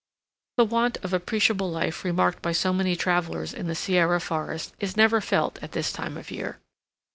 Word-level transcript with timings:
The 0.57 0.65
want 0.65 0.97
of 1.05 1.13
appreciable 1.13 1.69
life 1.69 2.03
remarked 2.03 2.41
by 2.41 2.53
so 2.53 2.73
many 2.73 2.95
travelers 2.95 3.53
in 3.53 3.67
the 3.67 3.75
Sierra 3.75 4.19
forests 4.19 4.73
is 4.79 4.97
never 4.97 5.21
felt 5.21 5.59
at 5.61 5.73
this 5.73 5.93
time 5.93 6.17
of 6.17 6.31
year. 6.31 6.57